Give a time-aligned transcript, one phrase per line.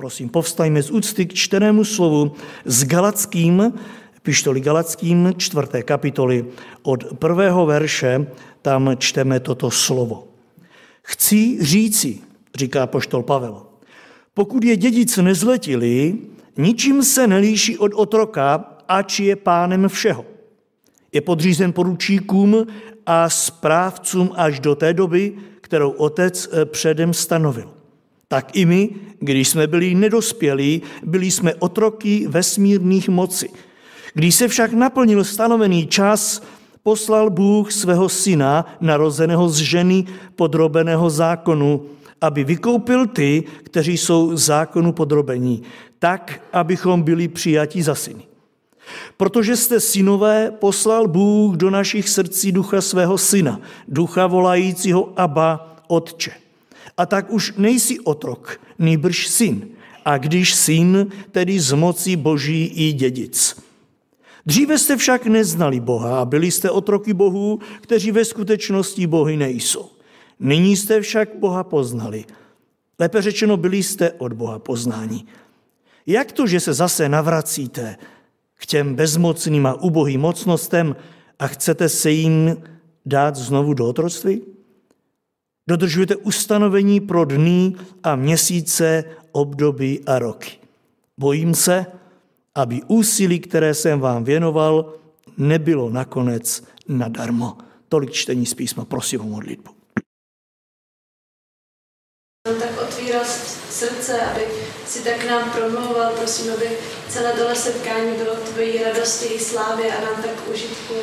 [0.00, 2.32] Prosím, povstajme z úcty k čtenému slovu
[2.64, 3.72] s Galackým,
[4.22, 6.44] pištoli Galackým, čtvrté kapitoly,
[6.82, 8.26] od prvého verše
[8.62, 10.28] tam čteme toto slovo.
[11.02, 12.18] Chci říci,
[12.56, 13.62] říká poštol Pavel,
[14.34, 16.18] pokud je dědic nezletilý,
[16.56, 20.24] ničím se nelíší od otroka, ač je pánem všeho.
[21.12, 22.66] Je podřízen poručíkům
[23.06, 27.79] a správcům až do té doby, kterou otec předem stanovil.
[28.32, 28.88] Tak i my,
[29.18, 33.50] když jsme byli nedospělí, byli jsme otroky vesmírných moci.
[34.14, 36.42] Když se však naplnil stanovený čas,
[36.82, 40.06] poslal Bůh svého syna, narozeného z ženy
[40.36, 41.82] podrobeného zákonu,
[42.20, 45.62] aby vykoupil ty, kteří jsou zákonu podrobení,
[45.98, 48.22] tak, abychom byli přijati za syny.
[49.16, 56.49] Protože jste synové, poslal Bůh do našich srdcí ducha svého syna, ducha volajícího Abba, Otče.
[57.00, 59.68] A tak už nejsi otrok, nýbrž syn.
[60.04, 63.56] A když syn, tedy z moci boží i dědic.
[64.46, 69.90] Dříve jste však neznali Boha a byli jste otroky Bohů, kteří ve skutečnosti Bohy nejsou.
[70.40, 72.24] Nyní jste však Boha poznali.
[72.98, 75.24] Lépe řečeno, byli jste od Boha poznáni.
[76.06, 77.96] Jak to, že se zase navracíte
[78.54, 80.96] k těm bezmocným a ubohým mocnostem
[81.38, 82.56] a chcete se jim
[83.06, 84.42] dát znovu do otroctví?
[85.70, 90.50] Dodržujete ustanovení pro dny a měsíce, období a roky.
[91.18, 91.86] Bojím se,
[92.54, 94.94] aby úsilí, které jsem vám věnoval,
[95.38, 97.58] nebylo nakonec nadarmo.
[97.88, 99.70] Tolik čtení z písma, prosím o modlitbu.
[102.42, 103.24] Tak otvíral
[103.70, 104.42] srdce, aby
[104.90, 106.68] si tak nám promlouval, prosím, aby
[107.08, 110.94] celé tohle setkání bylo tvojí radosti i slávě a nám tak užitku.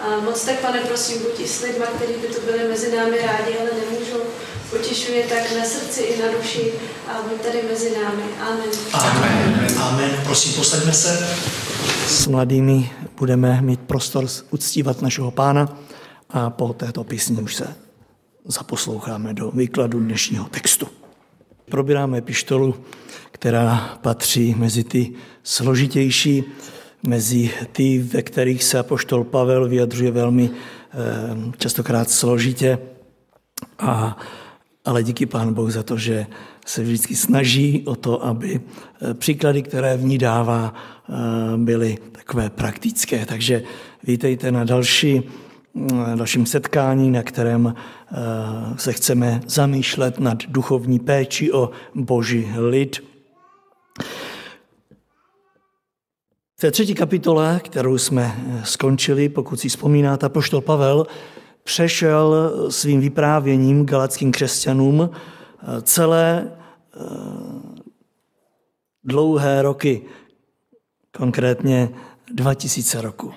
[0.00, 3.16] A moc tak, pane, prosím, buď i s lidma, kteří by tu byli mezi námi
[3.18, 4.22] rádi, ale nemůžou.
[4.70, 6.72] Potěšuje tak na srdci i na duši
[7.08, 8.22] a buď tady mezi námi.
[8.40, 8.70] Amen.
[8.92, 9.78] Amen.
[9.82, 10.20] Amen.
[10.24, 11.36] Prosím, posaďme se.
[12.08, 15.78] S mladými budeme mít prostor uctívat našeho pána
[16.30, 17.74] a po této písni už se
[18.46, 21.03] zaposloucháme do výkladu dnešního textu.
[21.70, 22.74] Probíráme pištolu,
[23.30, 26.44] která patří mezi ty složitější,
[27.06, 30.96] mezi ty, ve kterých se apoštol Pavel vyjadřuje velmi eh,
[31.58, 32.78] častokrát složitě.
[33.78, 34.18] A,
[34.84, 36.26] ale díky Pán Bohu za to, že
[36.66, 41.12] se vždycky snaží o to, aby eh, příklady, které v ní dává, eh,
[41.56, 43.26] byly takové praktické.
[43.26, 43.62] Takže
[44.02, 45.22] vítejte na další,
[46.14, 47.74] dalším setkání, na kterém
[48.76, 53.00] se chceme zamýšlet nad duchovní péči o boží lid.
[56.56, 61.06] V té třetí kapitole, kterou jsme eh, skončili, pokud si vzpomínáte, poštol Pavel
[61.64, 67.00] přešel svým vyprávěním galackým křesťanům eh, celé eh,
[69.04, 70.02] dlouhé roky,
[71.16, 71.88] konkrétně
[72.32, 73.34] 2000 roku.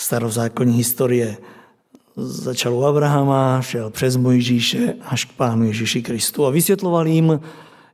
[0.00, 1.36] Starozákonní historie
[2.16, 7.40] začal u Abrahama, šel přes Mojžíše až k Pánu Ježíši Kristu a vysvětloval jim,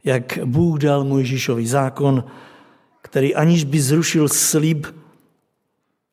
[0.05, 2.25] jak Bůh dal Mojžíšový zákon,
[3.03, 4.87] který aniž by zrušil slib,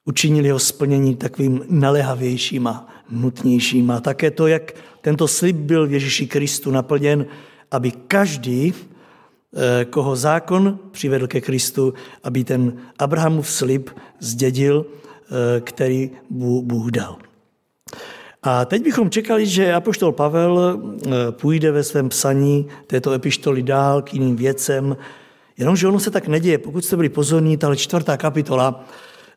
[0.05, 3.91] učinil jeho splnění takovým nalehavějším a nutnějším.
[3.91, 4.71] A také to, jak
[5.01, 7.25] tento slib byl v Ježíši Kristu naplněn,
[7.71, 11.93] aby každý, eh, koho zákon přivedl ke Kristu,
[12.23, 13.89] aby ten Abrahamův slib
[14.19, 14.85] zdědil,
[15.63, 17.17] který Bůh dal.
[18.43, 24.01] A teď bychom čekali, že apoštol Pavel eh, půjde ve svém psaní této epištoly dál
[24.01, 24.97] k jiným věcem,
[25.57, 26.57] jenomže ono se tak neděje.
[26.57, 28.85] Pokud jste byli pozorní, tahle čtvrtá kapitola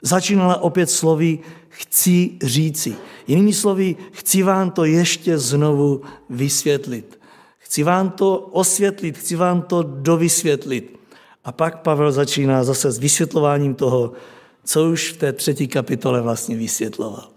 [0.02, 2.94] začínala opět slovy chci říci.
[3.26, 7.20] Jinými slovy, chci vám to ještě znovu vysvětlit.
[7.58, 11.00] Chci vám to osvětlit, chci vám to dovysvětlit.
[11.44, 14.12] A pak Pavel začíná zase s vysvětlováním toho,
[14.66, 17.30] co už v té třetí kapitole vlastně vysvětloval.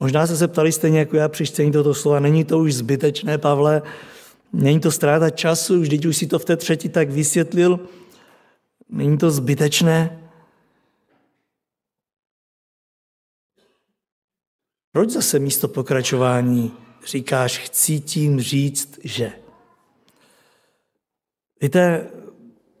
[0.00, 3.82] Možná se zeptali stejně jako já při čtení tohoto slova, není to už zbytečné, Pavle,
[4.52, 7.88] není to ztráta času, vždyť už si to v té třetí tak vysvětlil,
[8.88, 10.20] není to zbytečné?
[14.92, 16.72] Proč zase místo pokračování
[17.06, 19.32] říkáš, chci tím říct, že?
[21.60, 22.10] Víte,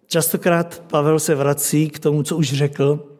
[0.06, 3.18] častokrát Pavel se vrací k tomu, co už řekl,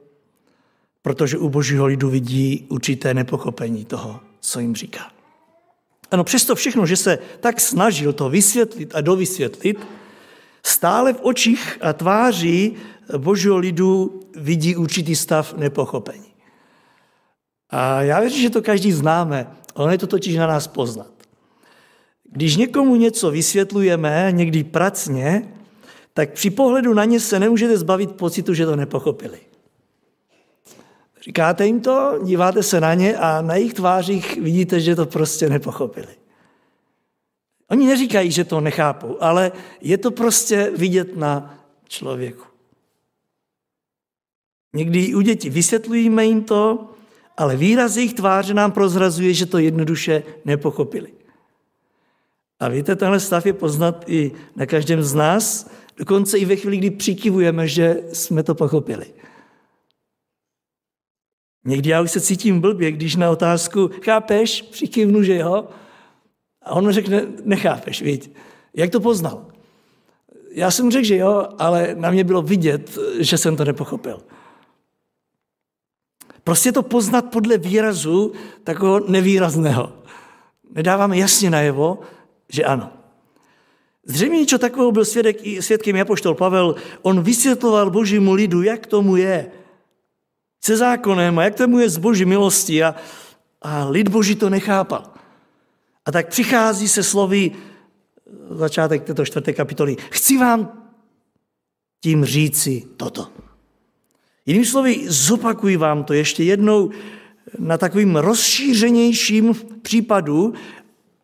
[1.03, 5.11] protože u božího lidu vidí určité nepochopení toho, co jim říká.
[6.11, 9.87] Ano, přesto všechno, že se tak snažil to vysvětlit a dovysvětlit,
[10.63, 12.77] stále v očích a tváří
[13.19, 16.35] božího lidu vidí určitý stav nepochopení.
[17.71, 19.47] A já věřím, že to každý známe.
[19.75, 21.13] Ono je to totiž na nás poznat.
[22.31, 25.54] Když někomu něco vysvětlujeme, někdy pracně,
[26.15, 29.39] tak při pohledu na ně se nemůžete zbavit pocitu, že to nepochopili.
[31.25, 35.49] Říkáte jim to, díváte se na ně a na jejich tvářích vidíte, že to prostě
[35.49, 36.15] nepochopili.
[37.71, 41.59] Oni neříkají, že to nechápou, ale je to prostě vidět na
[41.89, 42.45] člověku.
[44.75, 46.91] Někdy u dětí vysvětlujeme jim to,
[47.37, 51.13] ale výraz jejich tváře nám prozrazuje, že to jednoduše nepochopili.
[52.61, 56.77] A víte, tenhle stav je poznat i na každém z nás, dokonce i ve chvíli,
[56.77, 59.07] kdy přikivujeme, že jsme to pochopili.
[61.65, 65.69] Někdy já už se cítím blbě, když na otázku chápeš, přikivnu, že jo,
[66.63, 68.31] a on mi řekne, nechápeš, víš,
[68.75, 69.47] jak to poznal?
[70.51, 74.23] Já jsem řekl, že jo, ale na mě bylo vidět, že jsem to nepochopil.
[76.45, 78.33] Prostě to poznat podle výrazu
[78.65, 79.93] takového nevýrazného.
[80.71, 81.99] Nedáváme jasně najevo,
[82.49, 83.04] že ano.
[84.07, 86.75] Zřejmě něco takového byl svědek, svědkem Japoštol Pavel.
[87.03, 89.51] On vysvětloval božímu lidu, jak tomu je
[90.65, 92.95] se zákonem a jak tomu je z boží milosti a,
[93.63, 95.11] a lid boží to nechápal.
[96.05, 97.51] A tak přichází se slovy,
[98.51, 100.73] začátek této čtvrté kapitoly, chci vám
[102.01, 103.29] tím říci toto.
[104.47, 106.91] Jinými slovy, zopakuji vám to ještě jednou
[107.59, 110.55] na takovým rozšířenějším případu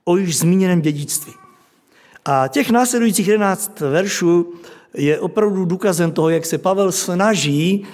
[0.04, 1.32] o již zmíněném dědictví.
[2.24, 4.54] A těch následujících 11 veršů
[4.94, 7.86] je opravdu důkazem toho, jak se Pavel snaží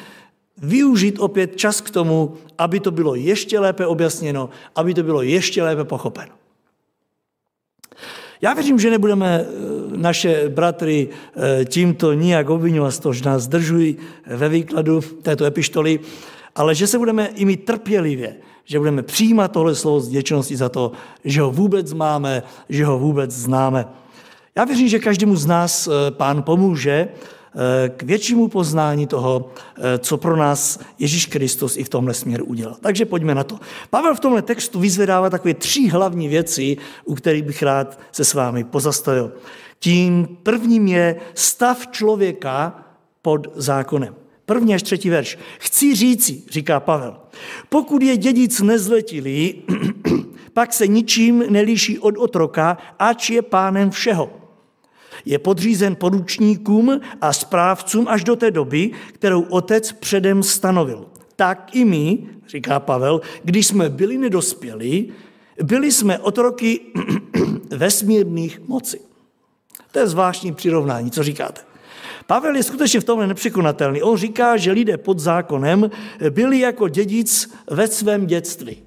[0.58, 5.62] využít opět čas k tomu, aby to bylo ještě lépe objasněno, aby to bylo ještě
[5.62, 6.32] lépe pochopeno.
[8.40, 9.46] Já věřím, že nebudeme eh,
[9.96, 13.96] naše bratry eh, tímto nijak obvinovat z toho, že nás zdržují
[14.26, 16.00] ve výkladu této epištoly,
[16.54, 20.68] ale že se budeme i my trpělivě, že budeme přijímat tohle slovo s vděčností za
[20.68, 20.92] to,
[21.24, 23.84] že ho vůbec máme, že ho vůbec známe.
[24.56, 27.08] Já věřím, že každému z nás eh, pán pomůže
[27.96, 29.50] k většímu poznání toho,
[29.98, 32.76] co pro nás Ježíš Kristus i v tomhle směru udělal.
[32.80, 33.58] Takže pojďme na to.
[33.90, 38.34] Pavel v tomhle textu vyzvedává takové tři hlavní věci, u kterých bych rád se s
[38.34, 39.32] vámi pozastavil.
[39.78, 42.84] Tím prvním je stav člověka
[43.22, 44.14] pod zákonem.
[44.46, 45.38] První až třetí verš.
[45.58, 47.16] Chci říci, říká Pavel,
[47.68, 49.62] pokud je dědic nezletilý,
[50.52, 54.45] pak se ničím nelíší od otroka, ač je pánem všeho.
[55.24, 61.06] Je podřízen poručníkům a správcům až do té doby, kterou otec předem stanovil.
[61.36, 62.18] Tak i my,
[62.48, 65.12] říká Pavel, když jsme byli nedospělí,
[65.62, 66.80] byli jsme otroky
[67.70, 69.00] vesmírných moci.
[69.92, 71.60] To je zvláštní přirovnání, co říkáte?
[72.26, 74.02] Pavel je skutečně v tomhle nepřekonatelný.
[74.02, 75.90] On říká, že lidé pod zákonem
[76.30, 78.82] byli jako dědic ve svém dětství.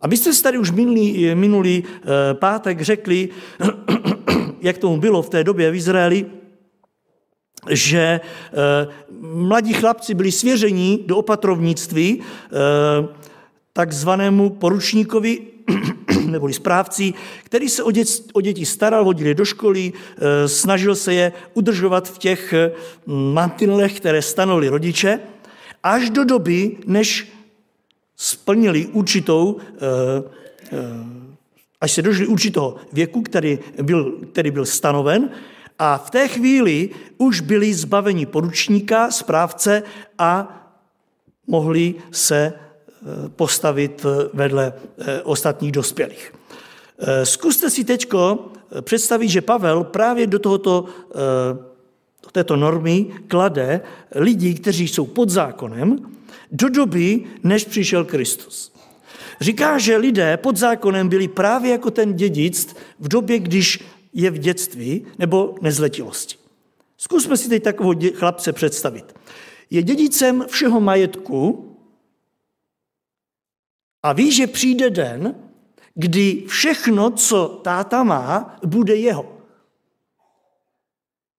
[0.00, 3.28] A vy jste si tady už minulý, minulý eh, pátek řekli,
[4.60, 6.26] jak tomu bylo v té době v Izraeli,
[7.70, 8.86] že eh,
[9.20, 13.08] mladí chlapci byli svěření do opatrovnictví eh,
[13.72, 15.38] takzvanému poručníkovi
[16.26, 17.14] neboli správci,
[17.44, 21.32] který se o, dět, o děti staral, hodil je do školy, e, snažil se je
[21.54, 22.54] udržovat v těch
[23.06, 25.20] mantinelech, které stanovili rodiče,
[25.82, 27.32] až do doby, než
[28.16, 29.56] splnili určitou,
[31.80, 35.30] až se dožili určitého věku, který byl, který byl stanoven,
[35.78, 39.82] a v té chvíli už byli zbaveni poručníka, správce
[40.18, 40.56] a
[41.46, 42.52] mohli se
[43.36, 46.34] postavit vedle eh, ostatních dospělých.
[46.98, 48.08] Eh, zkuste si teď
[48.80, 51.16] představit, že Pavel právě do tohoto, eh,
[52.22, 53.80] do této normy klade
[54.14, 55.98] lidi, kteří jsou pod zákonem,
[56.52, 58.72] do doby, než přišel Kristus.
[59.40, 64.38] Říká, že lidé pod zákonem byli právě jako ten dědic v době, když je v
[64.38, 66.36] dětství nebo nezletilosti.
[66.96, 69.14] Zkusme si teď takového chlapce představit.
[69.70, 71.70] Je dědicem všeho majetku,
[74.02, 75.34] a ví, že přijde den,
[75.94, 79.36] kdy všechno, co táta má, bude jeho.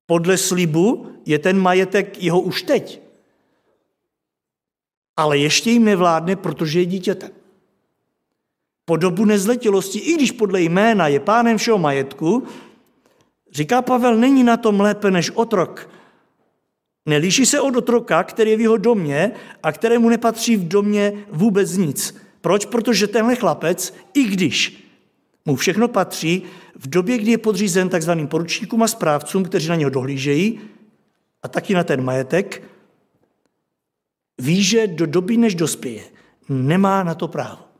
[0.06, 3.02] Podle slibu je ten majetek jeho už teď.
[5.18, 7.41] Ale ještě jim nevládne, protože je dítětem.
[8.92, 12.44] Po dobu nezletilosti, i když podle jména je pánem všeho majetku,
[13.52, 15.90] říká Pavel, není na tom lépe než otrok.
[17.06, 19.32] Nelíší se od otroka, který je v jeho domě
[19.64, 22.16] a kterému nepatří v domě vůbec nic.
[22.42, 22.66] Proč?
[22.66, 24.84] Protože tenhle chlapec, i když
[25.46, 26.44] mu všechno patří,
[26.76, 30.60] v době, kdy je podřízen takzvaným poručníkům a správcům, kteří na něho dohlížejí,
[31.44, 32.64] a taky na ten majetek,
[34.42, 36.04] ví, že do doby, než dospěje,
[36.50, 37.71] nemá na to právo.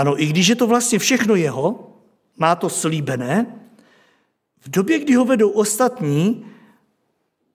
[0.00, 1.92] Ano, i když je to vlastně všechno jeho,
[2.36, 3.46] má to slíbené,
[4.60, 6.46] v době, kdy ho vedou ostatní,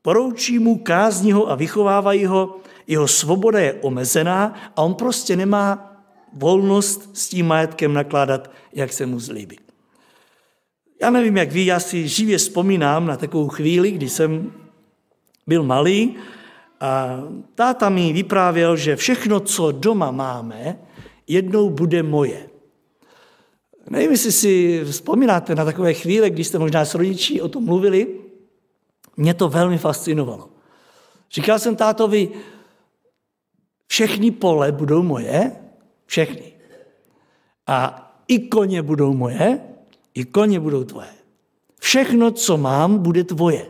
[0.02, 5.98] poroučí mu, kázní ho a vychovávají ho, jeho svoboda je omezená a on prostě nemá
[6.34, 9.60] volnost s tím majetkem nakládat, jak se mu zlíbí.
[11.02, 14.54] Já nevím, jak vy, já si živě vzpomínám na takovou chvíli, kdy jsem
[15.48, 16.16] byl malý
[16.80, 17.20] a
[17.56, 20.78] táta mi vyprávěl, že všechno, co doma máme,
[21.28, 22.50] jednou bude moje.
[23.90, 28.08] Nevím, jestli si vzpomínáte na takové chvíle, kdy jste možná s rodiči o tom mluvili.
[29.18, 30.50] Mě to velmi fascinovalo.
[31.32, 32.30] Říkal jsem tátovi,
[33.88, 35.52] všechny pole budou moje,
[36.06, 36.54] všechny.
[37.68, 39.60] A i koně budou moje,
[40.14, 41.08] i koně budou tvoje.
[41.80, 43.66] Všechno, co mám, bude tvoje.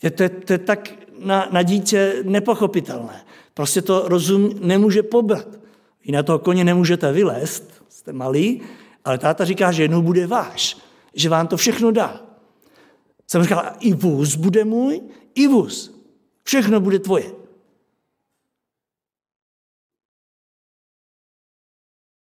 [0.00, 3.24] To, to, to je tak na, na dítě nepochopitelné.
[3.54, 5.59] Prostě to rozum nemůže pobrat.
[6.04, 8.62] Vy na toho koně nemůžete vylézt, jste malý,
[9.04, 10.76] ale táta říká, že jednou bude váš,
[11.14, 12.20] že vám to všechno dá.
[13.26, 15.00] Jsem říkal, i vůz bude můj,
[15.34, 16.00] i vůz.
[16.42, 17.32] Všechno bude tvoje.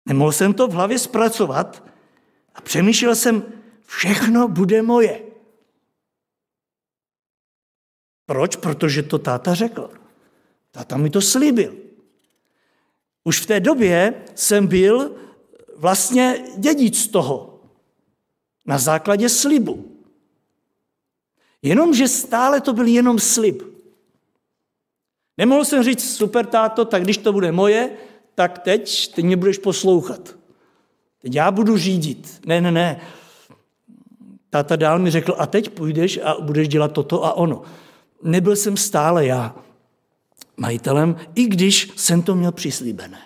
[0.06, 1.88] Nemohl jsem to v hlavě zpracovat
[2.54, 3.42] a přemýšlel jsem,
[3.86, 5.22] všechno bude moje.
[8.26, 8.56] Proč?
[8.56, 9.90] Protože to táta řekl.
[10.70, 11.74] Táta mi to slíbil.
[13.24, 15.12] Už v té době jsem byl
[15.76, 17.60] vlastně dědic toho.
[18.66, 19.84] Na základě slibu.
[21.62, 23.62] Jenomže stále to byl jenom slib.
[25.38, 27.90] Nemohl jsem říct, super táto, tak když to bude moje,
[28.34, 30.36] tak teď, teď mě budeš poslouchat.
[31.22, 32.40] Teď já budu řídit.
[32.46, 33.00] Ne, ne, ne.
[34.50, 37.62] Táta dál mi řekl, a teď půjdeš a budeš dělat toto a ono.
[38.22, 39.54] Nebyl jsem stále já
[40.56, 43.18] majitelem, i když jsem to měl přislíbené.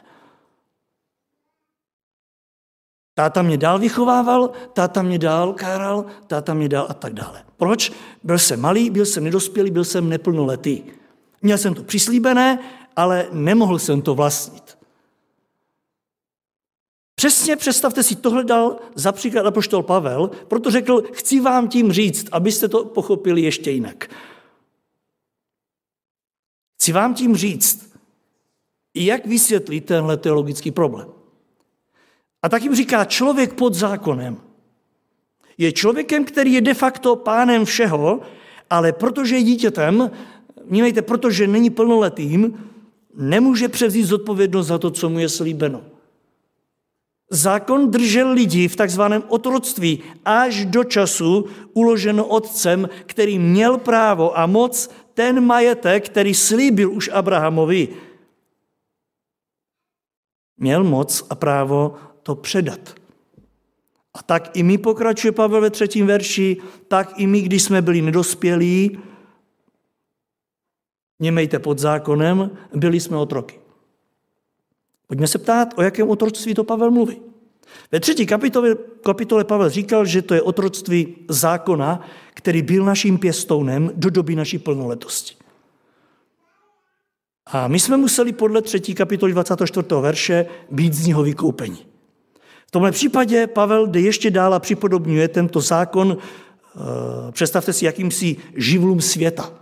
[3.15, 7.45] Táta mě dál vychovával, táta mě dál káral, táta mě dál a tak dále.
[7.57, 7.93] Proč?
[8.23, 10.83] Byl jsem malý, byl jsem nedospělý, byl jsem neplnoletý.
[11.43, 12.59] Měl jsem to přislíbené,
[12.97, 14.79] ale nemohl jsem to vlastnit.
[17.15, 22.27] Přesně představte si, tohle dal za příklad apoštol Pavel, proto řekl, chci vám tím říct,
[22.33, 24.11] abyste to pochopili ještě jinak.
[26.89, 27.93] Chci vám tím říct,
[28.95, 31.09] jak vysvětlit tenhle teologický problém.
[32.43, 34.37] A tak jim říká, člověk pod zákonem
[35.59, 38.21] je člověkem, který je de facto pánem všeho,
[38.71, 40.11] ale protože je dítětem,
[40.65, 42.65] vnímejte, protože není plnoletým,
[43.15, 45.85] nemůže převzít zodpovědnost za to, co mu je slíbeno.
[47.31, 54.47] Zákon držel lidi v takzvaném otroctví až do času uloženo otcem, který měl právo a
[54.47, 57.89] moc ten majetek, který slíbil už Abrahamovi,
[60.57, 62.95] měl moc a právo to předat.
[64.15, 66.57] A tak i my, pokračuje Pavel ve třetím verši,
[66.89, 68.99] tak i my, když jsme byli nedospělí,
[71.21, 73.59] němejte pod zákonem, byli jsme otroky.
[75.07, 77.21] Pojďme se ptát, o jakém otroctví to Pavel mluví.
[77.93, 82.07] Ve třetí kapitole, kapitole Pavel říkal, že to je otroctví zákona,
[82.39, 85.35] který byl naším pěstounem do doby naší plnoletosti.
[87.47, 89.87] A my jsme museli podle třetí kapitoly 24.
[90.01, 91.79] verše být z něho vykoupeni.
[92.67, 98.37] V tomhle případě Pavel jde ještě dál a připodobňuje tento zákon, eh, představte si, jakýmsi
[98.57, 99.53] živlům světa.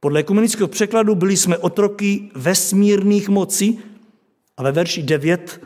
[0.00, 3.80] Podle ekumenického překladu byli jsme otroky vesmírných mocí
[4.56, 5.60] a ve verši 9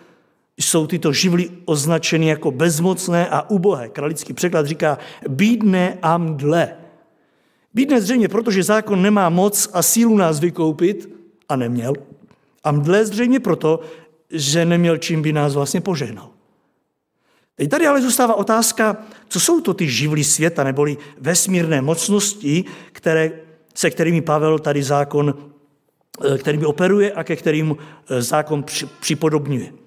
[0.58, 3.88] jsou tyto živly označeny jako bezmocné a ubohé.
[3.88, 4.98] Kralický překlad říká
[5.28, 6.76] bídné a mdle.
[7.74, 11.16] Bídné zřejmě, protože zákon nemá moc a sílu nás vykoupit,
[11.48, 11.92] a neměl.
[12.64, 13.80] A mdle zřejmě proto,
[14.30, 16.30] že neměl čím by nás vlastně požehnal.
[17.56, 18.96] Teď tady ale zůstává otázka,
[19.28, 23.32] co jsou to ty živly světa, neboli vesmírné mocnosti, které,
[23.74, 25.34] se kterými Pavel tady zákon,
[26.24, 27.76] eh, kterými operuje a ke kterým
[28.08, 28.64] eh, zákon
[29.00, 29.85] připodobňuje.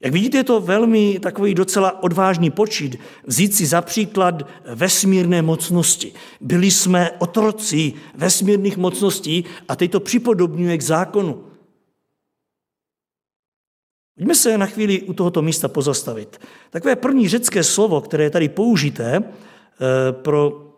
[0.00, 4.42] Jak vidíte, je to velmi takový docela odvážný počít vzít si za příklad
[4.74, 6.12] vesmírné mocnosti.
[6.40, 11.44] Byli jsme otroci vesmírných mocností a teď to připodobňuje k zákonu.
[14.14, 16.40] Pojďme se na chvíli u tohoto místa pozastavit.
[16.70, 20.72] Takové první řecké slovo, které je tady použité eh, pro,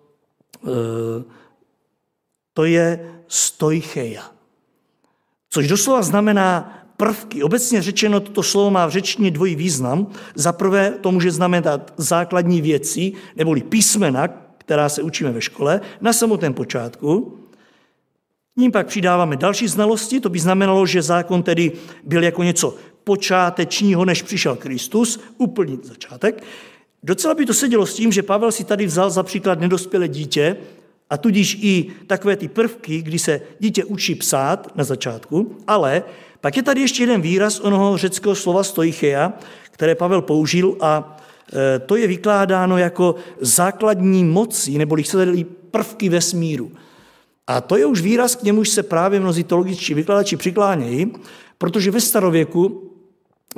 [0.67, 1.25] eh,
[2.55, 4.31] to je stojcheja,
[5.51, 7.43] což doslova znamená prvky.
[7.43, 10.07] Obecně řečeno, toto slovo má v řečtině dvojí význam.
[10.35, 14.29] Za prvé to může znamenat základní věci, neboli písmena,
[14.59, 17.39] která se učíme ve škole, na samotném počátku.
[18.57, 21.73] Ním pak přidáváme další znalosti, to by znamenalo, že zákon tedy
[22.05, 22.75] byl jako něco
[23.05, 26.43] počátečního, než přišel Kristus, úplný začátek.
[27.03, 30.57] Docela by to sedělo s tím, že Pavel si tady vzal za příklad nedospělé dítě,
[31.11, 36.03] a tudíž i takové ty prvky, kdy se dítě učí psát na začátku, ale
[36.41, 39.33] pak je tady ještě jeden výraz onoho řeckého slova stoicheia,
[39.71, 41.17] které Pavel použil a
[41.53, 45.33] e, to je vykládáno jako základní moci, nebo chcete
[45.71, 46.73] prvky vesmíru.
[47.47, 51.13] A to je už výraz, k němuž se právě mnozí teologičtí vykladači přiklánějí,
[51.59, 52.93] protože ve starověku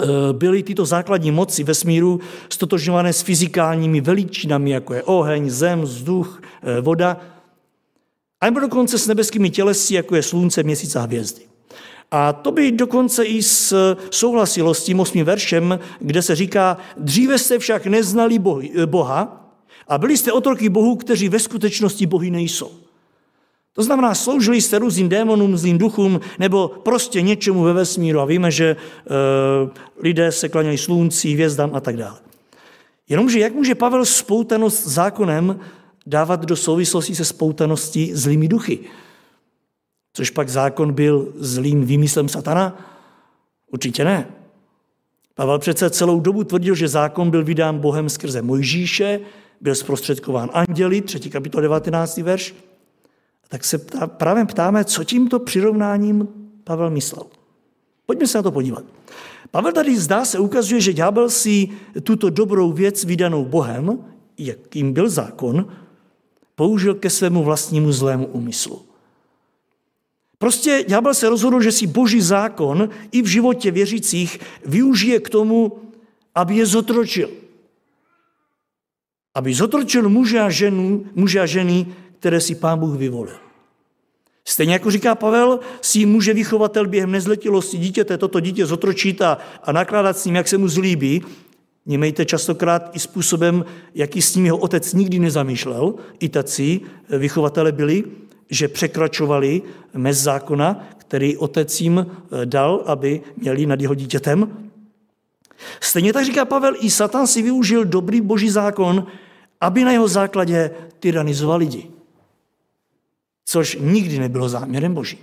[0.02, 6.42] e, byly tyto základní moci vesmíru stotožňované s fyzikálními veličinami, jako je oheň, zem, vzduch,
[6.62, 7.20] e, voda,
[8.40, 11.42] a nebo dokonce s nebeskými tělesy, jako je slunce, měsíc a hvězdy.
[12.10, 13.42] A to by dokonce i
[14.10, 18.38] souhlasilo s tím osmým veršem, kde se říká, dříve jste však neznali
[18.86, 19.50] Boha
[19.88, 22.70] a byli jste otroky Bohu, kteří ve skutečnosti Bohy nejsou.
[23.72, 28.50] To znamená, sloužili jste různým démonům, zlým duchům nebo prostě něčemu ve vesmíru a víme,
[28.50, 28.76] že e,
[30.02, 32.18] lidé se klanějí slunci, hvězdám a tak dále.
[33.08, 35.60] Jenomže jak může Pavel spoutanost zákonem
[36.06, 38.78] dávat do souvislosti se spoutaností zlými duchy.
[40.12, 42.90] Což pak zákon byl zlým výmyslem satana?
[43.72, 44.28] Určitě ne.
[45.34, 49.20] Pavel přece celou dobu tvrdil, že zákon byl vydán Bohem skrze Mojžíše,
[49.60, 51.30] byl zprostředkován anděli, 3.
[51.30, 52.16] kapitol 19.
[52.16, 52.54] verš.
[53.48, 56.28] Tak se ptá, právě ptáme, co tímto přirovnáním
[56.64, 57.24] Pavel myslel.
[58.06, 58.84] Pojďme se na to podívat.
[59.50, 61.68] Pavel tady zdá se ukazuje, že ďábel si
[62.02, 63.98] tuto dobrou věc vydanou Bohem,
[64.38, 65.68] jakým byl zákon,
[66.60, 68.84] použil ke svému vlastnímu zlému úmyslu.
[70.38, 75.80] Prostě ďábel se rozhodl, že si boží zákon i v životě věřících využije k tomu,
[76.34, 77.30] aby je zotročil.
[79.34, 81.86] Aby zotročil muže a, ženu, muže a ženy,
[82.20, 83.40] které si pán Bůh vyvolil.
[84.44, 89.72] Stejně jako říká Pavel, si může vychovatel během nezletilosti dítěte toto dítě zotročit a, a
[89.72, 91.24] nakládat s ním, jak se mu zlíbí,
[91.86, 95.94] Němejte častokrát i způsobem, jaký s ním jeho otec nikdy nezamýšlel.
[96.20, 98.04] I tací vychovatele byli,
[98.50, 99.62] že překračovali
[99.94, 104.70] mez zákona, který otec jim eh, dal, aby měli nad jeho dítětem.
[105.80, 109.06] Stejně tak říká Pavel, i Satan si využil dobrý boží zákon,
[109.60, 111.90] aby na jeho základě tyranizoval lidi.
[113.44, 115.18] Což nikdy nebylo záměrem boží.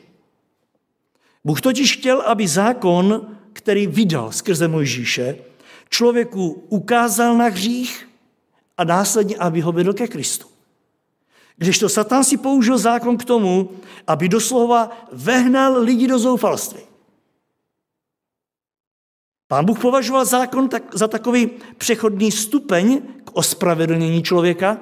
[1.46, 5.36] Bůh totiž chtěl, aby zákon, který vydal skrze Mojžíše,
[5.90, 8.10] člověku ukázal na hřích
[8.78, 10.48] a následně, aby ho vedl ke Kristu.
[11.58, 13.70] Když to Satan si použil zákon k tomu,
[14.08, 16.82] aby doslova vehnal lidi do zoufalství.
[19.48, 24.78] Pán Bůh považoval zákon tak, za takový přechodný stupeň k ospravedlnění člověka,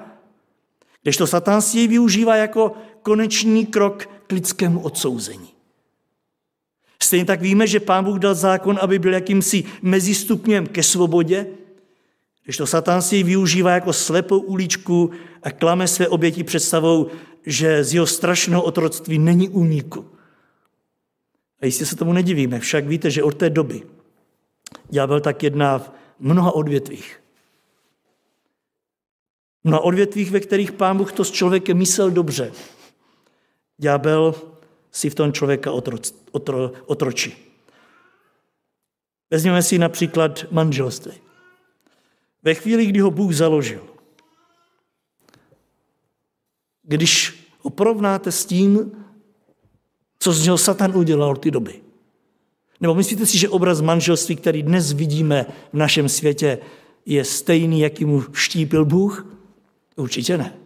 [1.03, 5.54] když to Satan si jej využívá jako konečný krok k lidskému odsouzení.
[7.01, 11.47] Stejně tak víme, že Pán Bůh dal zákon, aby byl jakýmsi mezistupněm ke svobodě,
[12.43, 15.11] když to Satan si využívá jako slepou uličku
[15.43, 17.07] a klame své oběti představou,
[17.45, 20.05] že z jeho strašného otroctví není úniku.
[21.61, 23.83] A jistě se tomu nedivíme, však víte, že od té doby
[24.89, 27.21] ďábel tak jedná v mnoha odvětvích.
[29.63, 32.51] Mnoha odvětvích, ve kterých pán Bůh to s člověkem myslel dobře.
[33.77, 34.35] Ďábel
[34.95, 35.97] si v tom člověka otro,
[36.31, 37.35] otro, otročí.
[39.31, 41.11] Vezměme si například manželství.
[42.43, 43.87] Ve chvíli, kdy ho Bůh založil,
[46.83, 48.91] když ho porovnáte s tím,
[50.19, 51.81] co z něho Satan udělal od té doby.
[52.81, 56.59] Nebo myslíte si, že obraz manželství, který dnes vidíme v našem světě,
[57.05, 59.27] je stejný, jaký mu vštípil Bůh?
[59.95, 60.64] Určitě ne.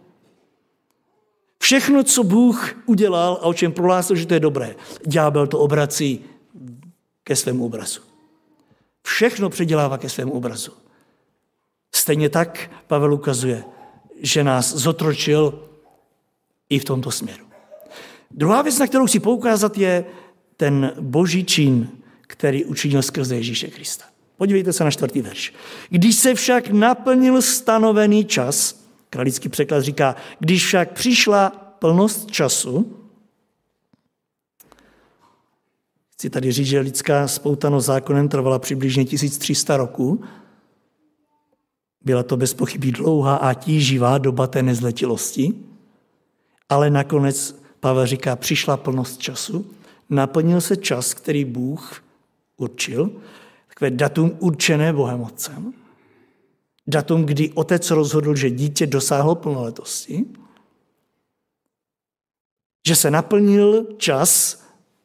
[1.62, 6.24] Všechno, co Bůh udělal a o čem prohlásil, že to je dobré, ďábel to obrací
[7.24, 8.00] ke svému obrazu.
[9.02, 10.72] Všechno předělává ke svému obrazu.
[11.94, 13.64] Stejně tak Pavel ukazuje,
[14.20, 15.68] že nás zotročil
[16.68, 17.44] i v tomto směru.
[18.30, 20.04] Druhá věc, na kterou chci poukázat, je
[20.56, 21.88] ten boží čin,
[22.20, 24.04] který učinil skrze Ježíše Krista.
[24.36, 25.54] Podívejte se na čtvrtý verš.
[25.88, 28.79] Když se však naplnil stanovený čas,
[29.10, 32.96] Kralický překlad říká, když však přišla plnost času,
[36.12, 40.24] chci tady říct, že lidská spoutanost zákonem trvala přibližně 1300 roků,
[42.04, 45.54] byla to bez pochyby dlouhá a tíživá doba té nezletilosti,
[46.68, 49.70] ale nakonec Pavel říká, přišla plnost času,
[50.10, 52.04] naplnil se čas, který Bůh
[52.56, 53.10] určil,
[53.68, 55.79] takové datum určené Bohem Otcem
[56.90, 60.24] datum, kdy otec rozhodl, že dítě dosáhlo plnoletosti,
[62.86, 64.62] že se naplnil čas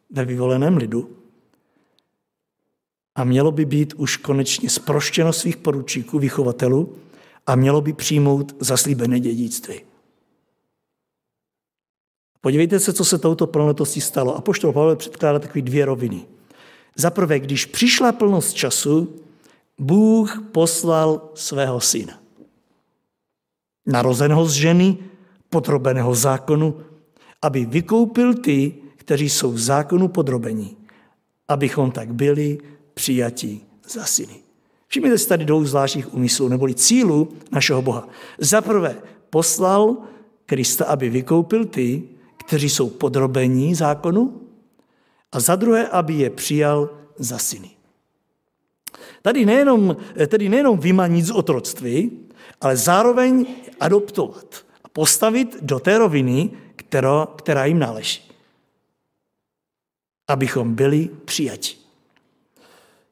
[0.09, 1.09] ve vyvoleném lidu.
[3.15, 6.95] a mělo by být už konečně sproštěno svých poručíků, vychovatelů
[7.47, 9.81] a mělo by přijmout zaslíbené dědictví.
[12.41, 14.35] Podívejte se, co se touto plnotostí stalo.
[14.35, 16.25] A poštol Pavel předkládá takové dvě roviny.
[16.95, 19.15] Za prvé, když přišla plnost času,
[19.79, 22.13] Bůh poslal svého syna.
[23.85, 24.97] Narozeného z ženy,
[25.49, 26.79] podrobeného zákonu,
[27.41, 30.77] aby vykoupil ty, kteří jsou zákonu podrobení,
[31.47, 32.57] abychom tak byli
[32.93, 34.35] přijatí za syny.
[34.87, 38.07] Všimněte si tady dvou zvláštních úmyslů, neboli cílu našeho Boha.
[38.39, 38.95] Za prvé,
[39.29, 39.97] poslal
[40.45, 42.03] Krista, aby vykoupil ty,
[42.37, 44.41] kteří jsou podrobení zákonu,
[45.31, 47.74] a za druhé, aby je přijal za syny.
[49.25, 52.11] Tady nejenom, tedy nejenom vymanit z otroctví,
[52.61, 53.45] ale zároveň
[53.79, 58.21] adoptovat a postavit do té roviny, která, která jim náleží.
[60.29, 61.73] Abychom byli přijati.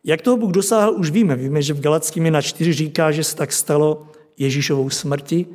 [0.03, 1.35] Jak toho Bůh dosáhl, už víme.
[1.35, 5.45] Víme, že v Galackým na 4 říká, že se tak stalo Ježíšovou smrti.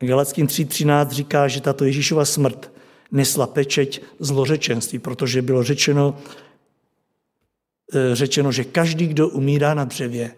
[0.00, 2.72] Galackým 3.13 říká, že tato Ježíšova smrt
[3.12, 6.18] nesla pečeť zlořečenství, protože bylo řečeno,
[8.12, 10.34] řečeno, že každý, kdo umírá na dřevě,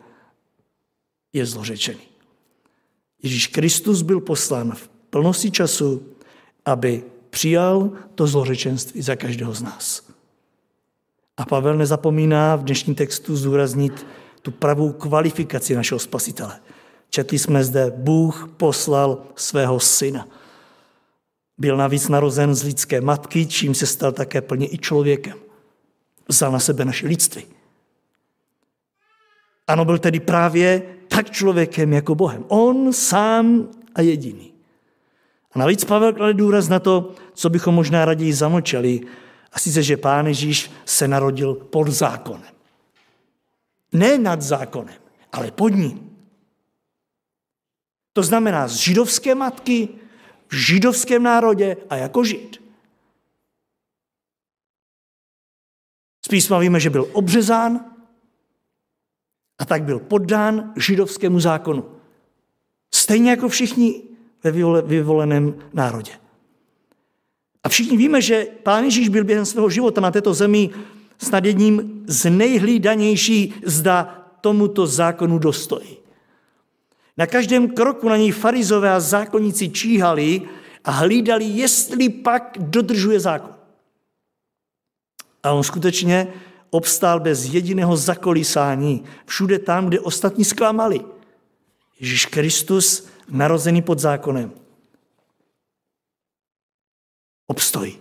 [1.33, 2.01] je zlořečený.
[3.23, 6.03] Ježíš Kristus byl poslán v plnosti času,
[6.65, 10.03] aby přijal to zlořečenství za každého z nás.
[11.37, 14.07] A Pavel nezapomíná v dnešním textu zdůraznit
[14.43, 16.61] tu pravou kvalifikaci našeho spasitele.
[17.11, 20.29] Četli jsme zde, Bůh poslal svého syna.
[21.59, 25.39] Byl navíc narozen z lidské matky, čím se stal také plně i člověkem.
[26.31, 27.45] Vzal na sebe naše lidství.
[29.66, 32.45] Ano, byl tedy právě tak člověkem jako Bohem.
[32.49, 34.53] On sám a jediný.
[35.53, 39.01] A navíc Pavel klade důraz na to, co bychom možná raději zamlčeli,
[39.53, 42.55] a sice, že Pán Ježíš se narodil pod zákonem.
[43.93, 44.99] Ne nad zákonem,
[45.33, 46.16] ale pod ním.
[48.12, 49.88] To znamená z židovské matky,
[50.49, 52.69] v židovském národě a jako žid.
[56.31, 57.81] Z písma víme, že byl obřezán
[59.59, 61.85] a tak byl poddán židovskému zákonu.
[62.95, 64.03] Stejně jako všichni
[64.45, 64.51] ve
[64.83, 66.12] vyvoleném národě.
[67.62, 70.71] A všichni víme, že Pán Ježíš byl během svého života na této zemi
[71.19, 75.97] snad jedním z nejhlídanější, zda tomuto zákonu dostojí.
[77.16, 80.43] Na každém kroku na něj farizové a zákonníci číhali
[80.85, 83.60] a hlídali, jestli pak dodržuje zákon.
[85.42, 86.29] A on skutečně
[86.70, 91.00] obstál bez jediného zakolísání všude tam, kde ostatní zklamali.
[92.00, 94.53] Ježíš Kristus narozený pod zákonem
[97.46, 97.98] obstojí.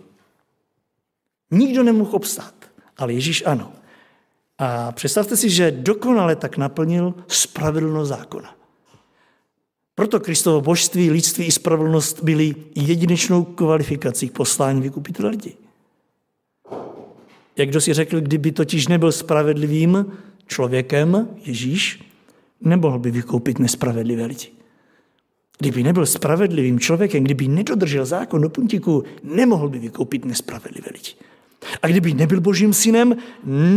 [1.50, 2.54] Nikdo nemohl obstát,
[2.96, 3.72] ale Ježíš ano.
[4.58, 8.54] A představte si, že dokonale tak naplnil spravedlnost zákona.
[9.94, 15.56] Proto Kristovo božství, lidství i spravedlnost byly jedinečnou kvalifikací k poslání vykupitele lidí.
[17.60, 20.06] Jak kdo si řekl, kdyby totiž nebyl spravedlivým
[20.46, 22.00] člověkem, Ježíš,
[22.60, 24.48] nemohl by vykoupit nespravedlivé lidi.
[25.58, 31.12] Kdyby nebyl spravedlivým člověkem, kdyby nedodržel zákon do puntíku, nemohl by vykoupit nespravedlivé lidi.
[31.82, 33.16] A kdyby nebyl božím synem,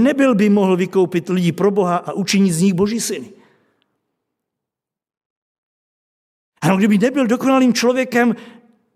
[0.04, 3.30] nebyl by mohl vykoupit lidi pro Boha a učinit z nich boží syny.
[6.62, 8.36] Ano, kdyby nebyl dokonalým člověkem,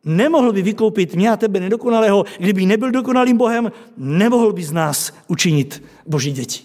[0.08, 2.26] nemohl by vykoupit mě a tebe nedokonalého.
[2.40, 6.64] Kdyby nebyl dokonalým Bohem, nemohl by z nás učinit boží děti.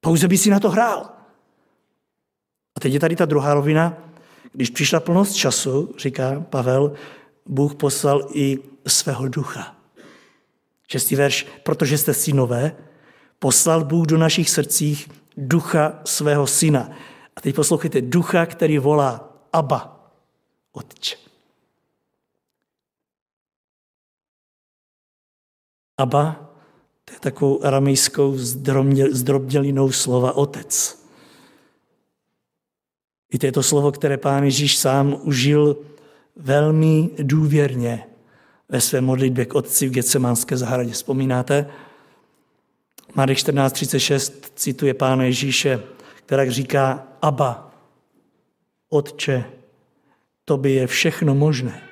[0.00, 1.10] Pouze by si na to hrál.
[2.76, 3.98] A teď je tady ta druhá rovina,
[4.52, 6.92] když přišla plnost času, říká Pavel,
[7.46, 9.76] Bůh poslal i svého ducha.
[10.88, 12.76] Šestý verš, protože jste synové,
[13.38, 16.90] poslal Bůh do našich srdcích ducha svého syna.
[17.36, 20.10] A teď poslouchejte, ducha, který volá Abba,
[20.72, 21.25] Otče.
[25.98, 26.50] Abba,
[27.04, 28.36] to je takovou aramejskou
[29.10, 31.02] zdrobnělinou slova otec.
[33.32, 35.76] Víte, je to slovo, které pán Ježíš sám užil
[36.36, 38.06] velmi důvěrně
[38.68, 40.92] ve své modlitbě k otci v Getsemánské zahradě.
[40.92, 41.66] Vzpomínáte?
[43.14, 45.82] Marek 14.36 cituje pána Ježíše,
[46.14, 47.74] která říká, Aba,
[48.88, 49.44] Otče,
[50.56, 51.85] by je všechno možné.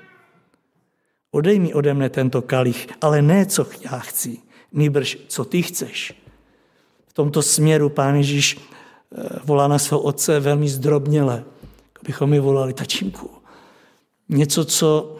[1.35, 4.39] Odej mi ode mne tento kalich, ale ne, co já chci,
[4.73, 6.15] nýbrž, co ty chceš.
[7.07, 8.63] V tomto směru pán Ježíš
[9.15, 11.45] Eh, volá na svého otce velmi zdrobněle,
[12.03, 13.31] bychom mi volali tačinku.
[14.29, 15.17] Něco, co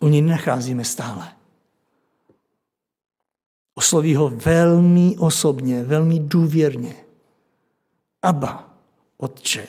[0.00, 1.32] u něj nenacházíme stále.
[3.74, 6.94] Osloví ho velmi osobně, velmi důvěrně.
[8.22, 8.74] Aba,
[9.16, 9.66] Otče.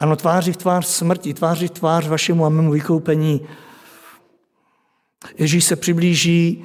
[0.00, 3.48] Ano, tváří v tvář smrti, tváří v tvář vašemu a mému vykoupení.
[5.38, 6.64] Ježíš se přiblíží,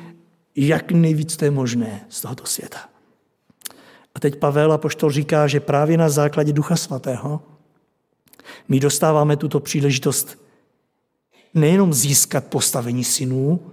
[0.56, 2.80] jak nejvíc to je možné z tohoto světa.
[4.16, 7.42] A teď Pavel a poštol říká, že právě na základě Ducha Svatého
[8.68, 10.44] my dostáváme tuto příležitost
[11.54, 13.72] nejenom získat postavení synů,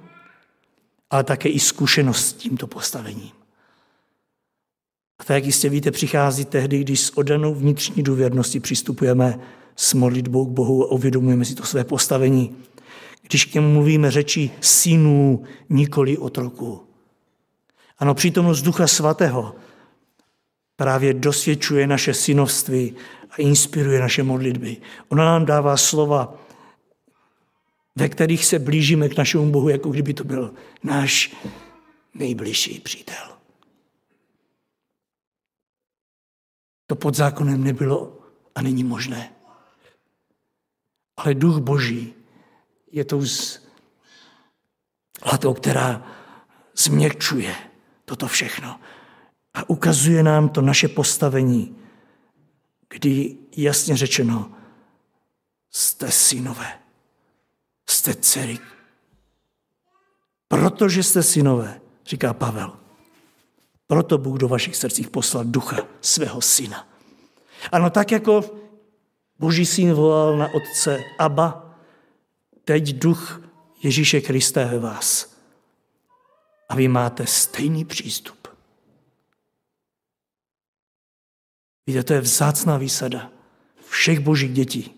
[1.10, 3.39] ale také i zkušenost s tímto postavením.
[5.28, 9.40] A jak jistě víte, přichází tehdy, když s odanou vnitřní důvěrností přistupujeme
[9.76, 12.56] s modlitbou k Bohu a uvědomujeme si to své postavení.
[13.22, 16.80] Když k němu mluvíme řeči synů, nikoli otroku.
[17.98, 19.54] Ano, přítomnost Ducha Svatého
[20.76, 22.94] právě dosvědčuje naše synovství
[23.30, 24.76] a inspiruje naše modlitby.
[25.08, 26.34] Ona nám dává slova,
[27.96, 31.36] ve kterých se blížíme k našemu Bohu, jako kdyby to byl náš
[32.14, 33.39] nejbližší přítel.
[36.90, 38.18] To pod zákonem nebylo
[38.54, 39.32] a není možné.
[41.16, 42.14] Ale duch Boží
[42.92, 43.22] je tou
[45.32, 46.06] latou, která
[46.76, 47.54] změkčuje
[48.04, 48.80] toto všechno
[49.54, 51.76] a ukazuje nám to naše postavení,
[52.88, 54.52] kdy jasně řečeno,
[55.70, 56.78] jste synové,
[57.88, 58.58] jste dcery.
[60.48, 62.79] Protože jste synové, říká Pavel,
[63.90, 66.88] proto Bůh do vašich srdcích poslal ducha svého syna.
[67.72, 68.44] Ano, tak jako
[69.38, 71.76] Boží syn volal na otce Abba,
[72.64, 73.42] teď duch
[73.82, 75.36] Ježíše Krista ve vás.
[76.68, 78.48] A vy máte stejný přístup.
[81.86, 83.30] Víte, to je vzácná výsada
[83.88, 84.94] všech božích dětí.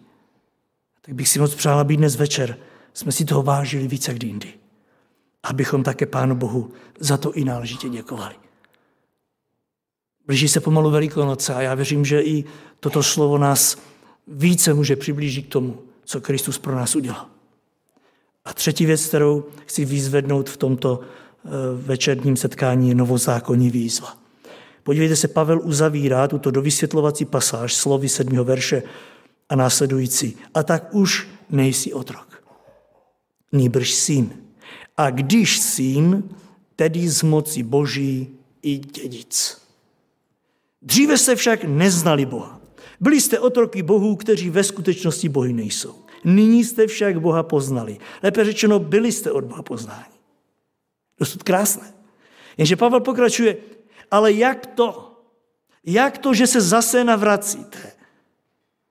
[1.01, 2.59] Tak bych si moc přála být dnes večer.
[2.95, 4.55] Jsme si toho vážili více jak jindy.
[5.43, 8.35] Abychom také Pánu Bohu za to i náležitě děkovali.
[10.27, 12.45] Blíží se pomalu Velikonoce a já věřím, že i
[12.81, 13.77] toto slovo nás
[14.29, 17.27] více může přiblížit k tomu, co Kristus pro nás udělal.
[18.45, 24.17] A třetí věc, kterou chci vyzvednout v tomto eh, večerním setkání, je novozákonní výzva.
[24.83, 28.83] Podívejte se, Pavel uzavírá tuto dovysvětlovací pasáž slovy sedmého verše
[29.49, 30.37] a následující.
[30.55, 32.43] A tak už nejsi otrok,
[33.53, 34.31] nýbrž syn.
[34.97, 36.23] A když syn,
[36.77, 38.29] tedy z moci boží
[38.63, 39.62] i dědic.
[40.83, 42.61] Dříve jste však neznali Boha.
[43.01, 45.95] Byli jste otroky Bohů, kteří ve skutečnosti Bohy nejsou.
[46.25, 47.99] Nyní jste však Boha poznali.
[48.23, 50.15] Lépe řečeno, byli jste od Boha poznáni.
[51.19, 51.93] Dosud krásné.
[52.57, 53.57] Jenže Pavel pokračuje,
[54.11, 55.09] ale jak to?
[55.85, 57.79] Jak to, že se zase navracíte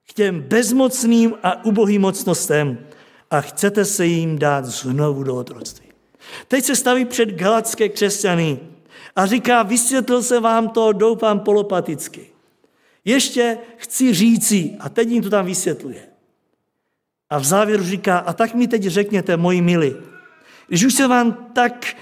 [0.08, 2.78] k těm bezmocným a ubohým mocnostem
[3.30, 5.86] a chcete se jim dát znovu do otroctví?
[6.48, 8.60] Teď se staví před galacké křesťany
[9.16, 12.26] a říká, vysvětlil se vám to, doufám, polopaticky.
[13.04, 16.08] Ještě chci říci, a teď jim to tam vysvětluje.
[17.30, 19.96] A v závěru říká, a tak mi teď řekněte, moji milí,
[20.68, 21.96] když už se vám tak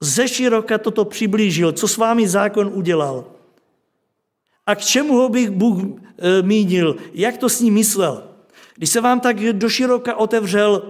[0.00, 3.24] ze široka toto přiblížil, co s vámi zákon udělal.
[4.66, 8.24] A k čemu ho bych Bůh e, mínil, jak to s ním myslel.
[8.74, 10.82] Když se vám tak do široka otevřel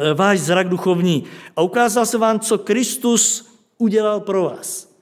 [0.00, 1.24] e, váš zrak duchovní
[1.56, 4.96] a ukázal se vám, co Kristus udělal pro vás.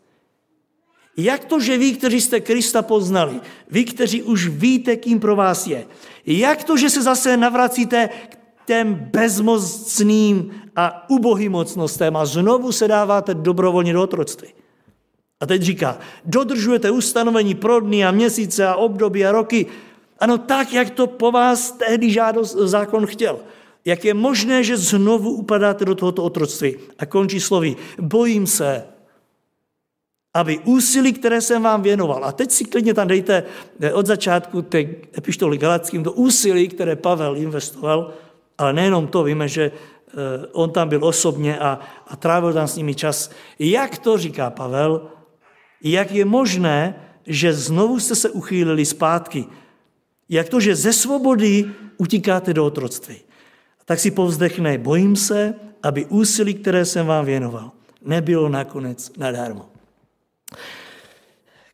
[1.16, 5.66] Jak to, že vy, kteří jste Krista poznali, vy, kteří už víte, kým pro vás
[5.66, 5.86] je,
[6.26, 12.88] jak to, že se zase navracíte k těm bezmocným a ubohým mocnostem a znovu se
[12.88, 14.48] dáváte dobrovolně do otroctví.
[15.40, 19.66] A teď říká, dodržujete ustanovení pro dny a měsíce a období a roky.
[20.18, 23.38] Ano, tak, jak to po vás tehdy žádost, zákon chtěl.
[23.84, 26.76] Jak je možné, že znovu upadáte do tohoto otroctví?
[26.98, 28.84] A končí slovy, bojím se,
[30.34, 33.44] aby úsilí, které jsem vám věnoval, a teď si klidně tam dejte
[33.80, 34.80] eh, od začátku té
[35.18, 38.12] epištoly Galackým, to úsilí, které Pavel investoval,
[38.58, 40.12] ale nejenom to, víme, že eh,
[40.52, 43.30] on tam byl osobně a, a trávil tam s nimi čas.
[43.58, 45.10] Jak to říká Pavel?
[45.82, 46.94] Jak je možné,
[47.26, 49.44] že znovu jste se uchýlili zpátky?
[50.28, 53.16] Jak to, že ze svobody utíkáte do otroctví?
[53.84, 57.70] Tak si povzdechne, bojím se, aby úsilí, které jsem vám věnoval,
[58.04, 59.68] nebylo nakonec nadarmo.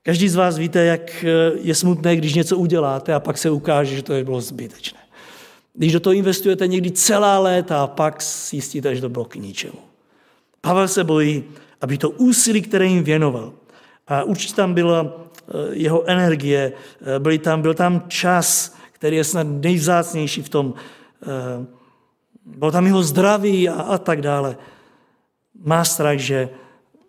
[0.02, 3.96] Každý z vás víte, jak eh, je smutné, když něco uděláte a pak se ukáže,
[3.96, 4.98] že to je bylo zbytečné.
[5.74, 9.78] Když do toho investujete někdy celá léta a pak zjistíte, že to bylo k ničemu.
[10.60, 11.44] Pavel se bojí,
[11.80, 13.52] aby to úsilí, které jim věnoval,
[14.08, 16.72] a určitě tam byla eh, jeho energie,
[17.16, 20.74] eh, byl tam, byl tam čas, který je snad nejvzácnější v tom,
[22.56, 24.56] bylo tam jeho zdraví a, a tak dále.
[25.64, 26.48] má strach, že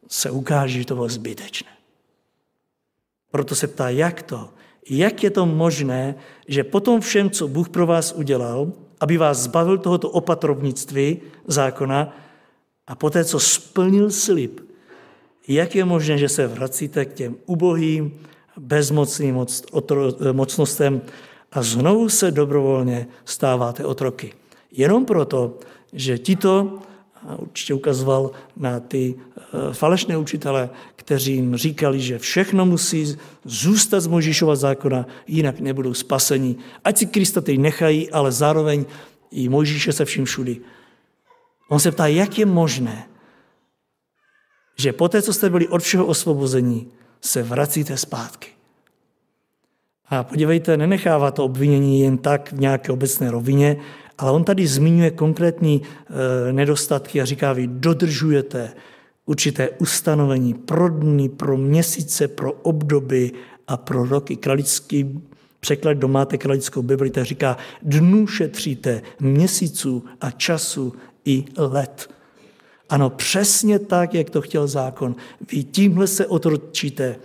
[0.08, 1.72] se ukáže, že to bylo zbytečné.
[3.32, 4.50] Proto se ptá, jak to?
[4.90, 6.16] Jak je to možné,
[6.48, 12.18] že po tom všem, co Bůh pro vás udělal, aby vás zbavil tohoto opatrovnictví zákona
[12.88, 14.60] a poté, co splnil slib,
[15.48, 18.20] jak je možné, že se vracíte k těm ubohým,
[18.58, 19.46] bezmocným
[20.32, 21.02] mocnostem
[21.52, 24.34] a znovu se dobrovolně stáváte otroky.
[24.72, 25.60] Jenom proto,
[25.94, 26.80] že tito,
[27.38, 34.08] určitě ukazoval na ty eh, falešné učitele, kteří jim říkali, že všechno musí zůstat z
[34.08, 36.56] Možíšova zákona, jinak nebudou spaseni.
[36.84, 38.86] Ať si Krista teď nechají, ale zároveň
[39.32, 40.62] i Možíše se vším všudy.
[41.70, 43.08] On se ptá, jak je možné,
[44.78, 46.88] že poté, co jste byli od všeho osvobození,
[47.22, 48.50] se vracíte zpátky.
[50.10, 53.78] A podívejte, nenechává to obvinění jen tak v nějaké obecné rovině,
[54.18, 58.72] ale on tady zmiňuje konkrétní e, nedostatky a říká, vy dodržujete
[59.26, 63.32] určité ustanovení pro dny, pro měsíce, pro obdoby
[63.68, 64.36] a pro roky.
[64.36, 65.22] Kralický
[65.60, 70.94] překlad, kdo máte kralickou Bibli, tak říká, dnů šetříte, měsíců a času
[71.26, 72.10] i let.
[72.90, 75.16] Ano, přesně tak, jak to chtěl zákon.
[75.52, 77.16] Vy tímhle se otročíte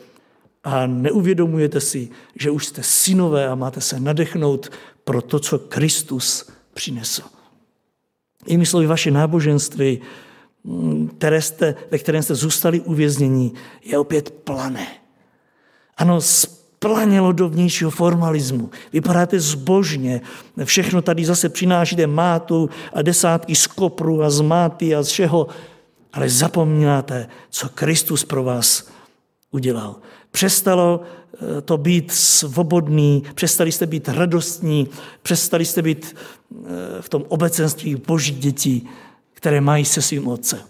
[0.65, 2.09] a neuvědomujete si,
[2.41, 4.71] že už jste synové a máte se nadechnout
[5.05, 7.23] pro to, co Kristus přinesl.
[8.47, 10.01] I slovy, vaše náboženství,
[11.19, 14.87] které jste, ve kterém jste zůstali uvěznění, je opět plané.
[15.97, 18.71] Ano, splanělo do vnějšího formalismu.
[18.93, 20.21] Vypadáte zbožně,
[20.65, 25.47] všechno tady zase přinášíte mátu a desátky z kopru a z máty a z všeho,
[26.13, 28.89] ale zapomínáte, co Kristus pro vás
[29.51, 29.97] udělal.
[30.31, 34.89] Přestalo eh, to být svobodný, přestali jste být radostní,
[35.23, 36.67] přestali jste být eh,
[37.01, 38.89] v tom obecenství boží dětí,
[39.33, 40.61] které mají se svým otcem.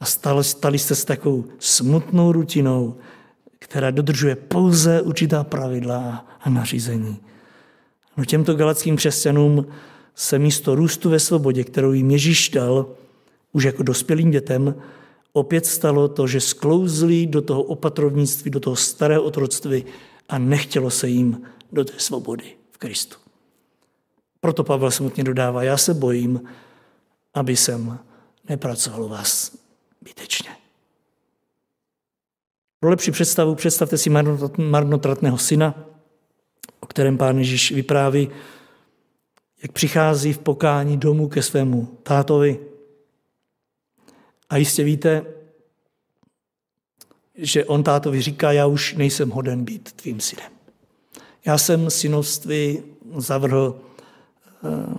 [0.00, 2.96] A stali, stali jste s takovou smutnou rutinou,
[3.58, 7.20] která dodržuje pouze určitá pravidla a nařízení.
[8.16, 9.66] No těmto galackým křesťanům
[10.14, 12.86] se místo růstu ve svobodě, kterou jim Ježíš dal,
[13.52, 14.74] už jako dospělým dětem,
[15.36, 19.84] opět stalo to, že sklouzli do toho opatrovnictví, do toho starého otroctví
[20.28, 21.42] a nechtělo se jim
[21.72, 23.16] do té svobody v Kristu.
[24.40, 26.42] Proto Pavel smutně dodává, já se bojím,
[27.34, 27.98] aby jsem
[28.48, 29.56] nepracoval vás
[30.02, 30.50] bytečně.
[32.80, 34.10] Pro lepší představu představte si
[34.58, 35.74] marnotratného syna,
[36.80, 38.28] o kterém pán Ježíš vypráví,
[39.62, 42.73] jak přichází v pokání domů ke svému tátovi.
[44.50, 45.26] A jistě víte,
[47.34, 50.52] že on tátovi říká, já už nejsem hoden být tvým synem.
[51.46, 52.82] Já jsem synovství
[53.16, 53.80] zavrhl,
[54.64, 54.94] eh,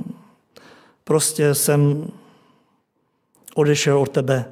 [1.03, 2.07] prostě jsem
[3.55, 4.51] odešel od tebe.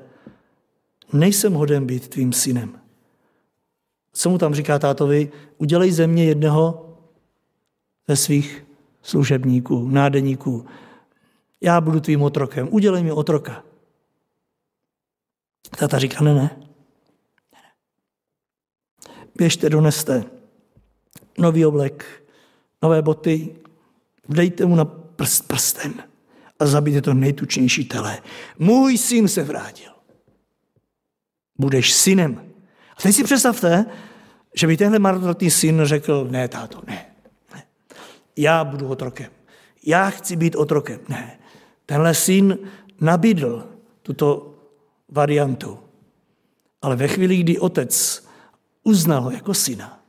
[1.14, 2.80] Nejsem hoden být tvým synem.
[4.14, 5.32] Co mu tam říká tátovi?
[5.58, 6.96] Udělej ze mě jednoho
[8.08, 8.66] ze svých
[9.02, 10.66] služebníků, nádeníků.
[11.62, 12.68] Já budu tvým otrokem.
[12.72, 13.64] Udělej mi otroka.
[15.78, 16.50] Tata říká, ne, ne.
[19.36, 20.24] Běžte, doneste
[21.38, 22.06] nový oblek,
[22.82, 23.56] nové boty,
[24.30, 25.94] dejte mu na prst prstem
[26.60, 28.22] a zabijte to nejtučnější tele.
[28.60, 29.92] Můj syn se vrátil.
[31.58, 32.54] Budeš synem.
[32.98, 33.86] A teď si představte,
[34.56, 37.06] že by tenhle marnotratný syn řekl, ne, táto, ne,
[37.54, 37.64] ne.
[38.38, 39.32] Já budu otrokem.
[39.86, 41.00] Já chci být otrokem.
[41.10, 41.40] Ne.
[41.86, 42.58] Tenhle syn
[43.02, 43.68] nabídl
[44.02, 44.53] tuto
[45.14, 45.80] variantu.
[46.82, 48.24] Ale ve chvíli, kdy otec
[48.84, 50.00] uznal ho jako syna,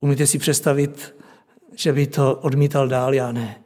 [0.00, 1.14] umíte si představit,
[1.74, 3.62] že by to odmítal dál, já ne.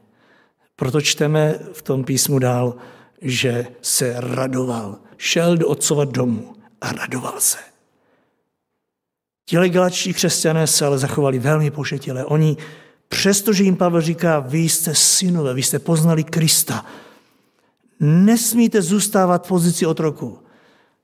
[0.76, 2.74] Proto čteme v tom písmu dál,
[3.22, 4.98] že se radoval.
[5.16, 7.58] Šel do otcova domu a radoval se.
[9.44, 12.24] Ti galačtí křesťané se ale zachovali velmi pošetile.
[12.24, 12.56] Oni,
[13.08, 16.86] přestože jim Pavel říká, vy jste synové, vy jste poznali Krista,
[18.00, 20.38] nesmíte zůstávat v pozici otroku.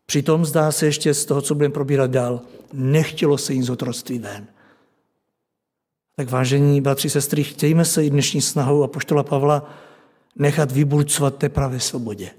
[0.06, 2.40] Přitom zdá se ještě z toho, co budeme probírat dál,
[2.72, 4.46] nechtělo se jim z otroctví ven.
[6.16, 9.70] Tak vážení bratři, sestry, chtějme se i dnešní snahou a poštola Pavla
[10.36, 12.30] nechat vyburcovat té pravé svobodě.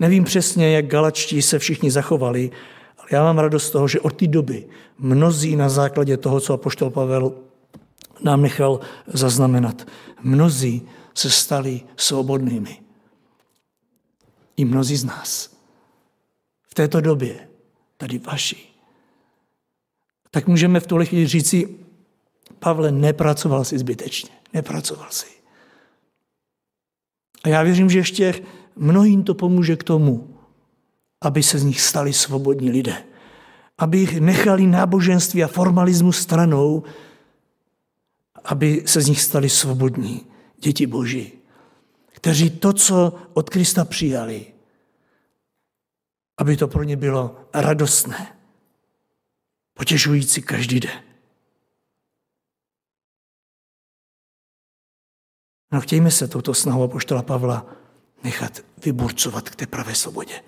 [0.00, 2.50] Nevím přesně, jak galačtí se všichni zachovali,
[2.98, 4.66] ale já mám radost z toho, že od té doby
[4.98, 7.32] mnozí na základě toho, co apoštol Pavel
[8.22, 9.86] nám nechal zaznamenat,
[10.22, 10.82] mnozí
[11.14, 12.89] se stali svobodnými.
[14.60, 15.56] I mnozí z nás.
[16.62, 17.48] V této době,
[17.96, 18.56] tady vaši.
[20.30, 21.68] Tak můžeme v tuhle chvíli říci,
[22.58, 24.30] Pavle, nepracoval si zbytečně.
[24.52, 25.26] Nepracoval si.
[27.42, 28.42] A já věřím, že ještě
[28.76, 30.36] mnohým to pomůže k tomu,
[31.20, 33.04] aby se z nich stali svobodní lidé.
[33.78, 36.82] Aby jich nechali náboženství a formalismu stranou,
[38.44, 40.26] aby se z nich stali svobodní
[40.58, 41.32] děti Boží,
[42.12, 44.49] kteří to, co od Krista přijali,
[46.40, 48.38] aby to pro ně bylo radostné,
[49.74, 51.02] potěšující každý den.
[55.72, 57.66] No chtějme se touto snahou poštola Pavla
[58.24, 60.42] nechat vyburcovat k té pravé svobodě.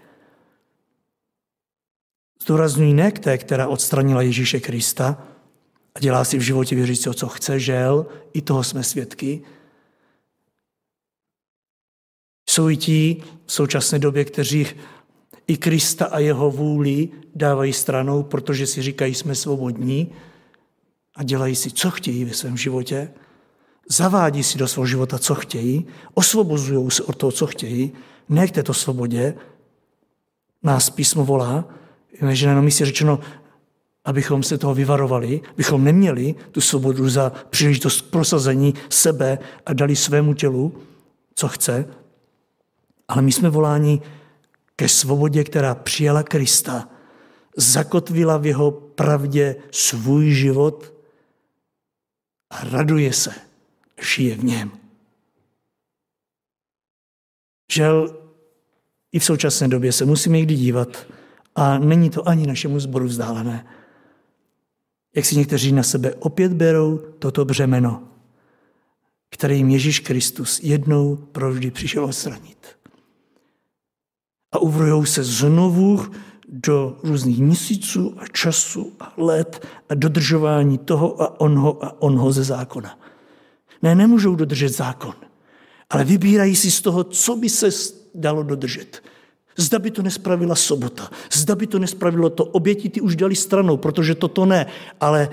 [2.43, 5.29] Zdůrazňují ne k té, která odstranila Ježíše Krista
[5.95, 9.45] a dělá si v životě věřícího, co chce, žel, i toho jsme svědky.
[12.51, 14.67] Jsou i ti v současné době, kteří
[15.47, 20.13] i Krista a jeho vůli dávají stranou, protože si říkají, jsme svobodní
[21.17, 23.11] a dělají si, co chtějí ve svém životě.
[23.91, 27.93] Zavádí si do svého života, co chtějí, osvobozují se od toho, co chtějí,
[28.29, 29.35] ne k této svobodě.
[30.63, 31.65] Nás písmo volá,
[32.31, 33.21] že na místě řečeno,
[34.05, 40.35] abychom se toho vyvarovali, bychom neměli tu svobodu za příležitost prosazení sebe a dali svému
[40.35, 40.75] tělu,
[41.35, 41.89] co chce,
[43.09, 44.03] ale my jsme voláni
[44.83, 46.89] ke svobodě, která přijala Krista,
[47.57, 50.95] zakotvila v jeho pravdě svůj život
[52.51, 53.31] a raduje se,
[54.15, 54.71] žije v něm.
[57.73, 58.19] Žel,
[59.13, 61.07] i v současné době se musíme někdy dívat
[61.55, 63.67] a není to ani našemu zboru vzdálené.
[65.17, 68.09] Jak si někteří na sebe opět berou toto břemeno,
[69.31, 72.82] které jim Ježíš Kristus jednou provždy přišel odstranit
[74.53, 76.07] a uvrhou se znovu
[76.49, 82.45] do různých měsíců a času a let a dodržování toho a onho a onho ze
[82.45, 82.99] zákona.
[83.83, 85.15] Ne, nemůžou dodržet zákon,
[85.91, 87.69] ale vybírají si z toho, co by se
[88.15, 89.03] dalo dodržet.
[89.57, 93.77] Zda by to nespravila sobota, zda by to nespravilo to, oběti ty už dali stranou,
[93.77, 94.67] protože toto ne,
[95.01, 95.29] ale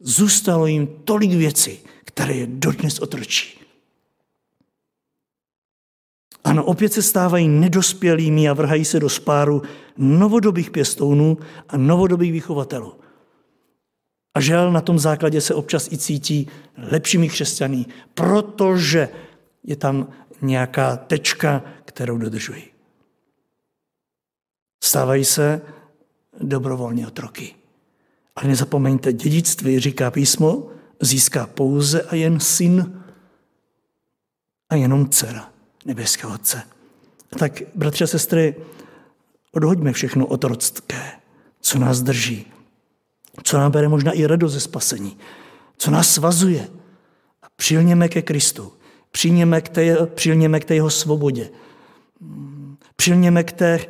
[0.00, 3.65] zůstalo jim tolik věcí, které je dodnes otročí.
[6.46, 9.62] Ano, opět se stávají nedospělými a vrhají se do spáru
[9.96, 11.38] novodobých pěstounů
[11.68, 12.94] a novodobých vychovatelů.
[14.34, 19.08] A žel na tom základě se občas i cítí lepšími křesťany, protože
[19.64, 20.08] je tam
[20.42, 22.64] nějaká tečka, kterou dodržují.
[24.84, 25.60] Stávají se
[26.40, 27.54] dobrovolně otroky.
[28.36, 30.68] Ale nezapomeňte, dědictví, říká písmo,
[31.00, 33.02] získá pouze a jen syn
[34.70, 35.55] a jenom dcera
[35.86, 36.62] nebeského Otce.
[37.38, 38.54] Tak, bratři a sestry,
[39.52, 41.12] odhoďme všechno otroctké,
[41.60, 42.46] co nás drží,
[43.42, 45.18] co nám bere možná i radost ze spasení,
[45.76, 46.68] co nás svazuje.
[47.42, 48.72] A přilněme ke Kristu,
[49.10, 51.50] přilněme k té, přilněme k té jeho svobodě,
[52.96, 53.80] přilněme k té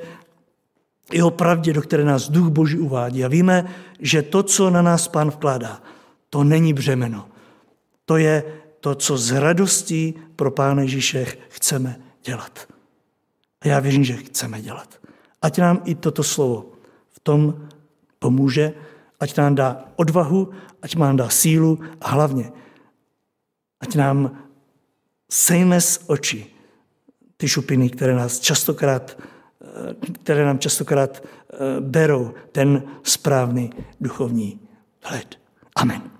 [1.12, 3.24] jeho pravdě, do které nás Duch Boží uvádí.
[3.24, 5.82] A víme, že to, co na nás Pán vkládá,
[6.30, 7.28] to není břemeno.
[8.04, 8.44] To je
[8.86, 12.68] to, co z radostí pro Pána Ježíše chceme dělat.
[13.60, 15.00] A já věřím, že chceme dělat.
[15.42, 16.72] Ať nám i toto slovo
[17.10, 17.68] v tom
[18.18, 18.72] pomůže,
[19.20, 20.50] ať nám dá odvahu,
[20.82, 22.52] ať nám dá sílu a hlavně,
[23.80, 24.46] ať nám
[25.30, 26.54] sejme z očí
[27.36, 29.18] ty šupiny, které nás častokrát,
[30.22, 33.70] které nám častokrát eh, berou ten správný
[34.00, 34.60] duchovní
[35.02, 35.38] hled.
[35.76, 36.15] Amen.